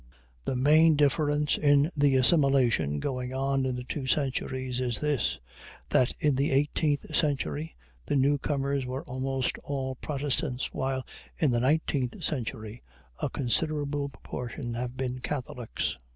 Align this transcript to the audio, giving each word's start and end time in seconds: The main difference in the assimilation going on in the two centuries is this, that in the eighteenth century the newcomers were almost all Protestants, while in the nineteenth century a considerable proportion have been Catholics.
The 0.45 0.55
main 0.55 0.95
difference 0.95 1.59
in 1.59 1.91
the 1.95 2.15
assimilation 2.15 2.99
going 2.99 3.35
on 3.35 3.67
in 3.67 3.75
the 3.75 3.83
two 3.83 4.07
centuries 4.07 4.79
is 4.79 4.99
this, 4.99 5.39
that 5.89 6.11
in 6.19 6.33
the 6.33 6.49
eighteenth 6.49 7.15
century 7.15 7.75
the 8.07 8.15
newcomers 8.15 8.83
were 8.83 9.03
almost 9.03 9.59
all 9.59 9.93
Protestants, 9.93 10.73
while 10.73 11.05
in 11.37 11.51
the 11.51 11.59
nineteenth 11.59 12.23
century 12.23 12.81
a 13.21 13.29
considerable 13.29 14.09
proportion 14.09 14.73
have 14.73 14.97
been 14.97 15.19
Catholics. 15.19 15.99